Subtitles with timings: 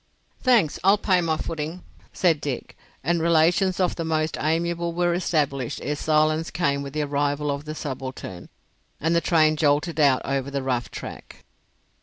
[0.41, 0.79] "Thanks.
[0.83, 5.95] I'll pay my footing," said Dick, and relations of the most amiable were established ere
[5.95, 8.49] silence came with the arrival of the subaltern,
[8.99, 11.45] and the train jolted out over the rough track.